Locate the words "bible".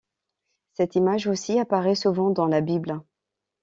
2.61-3.01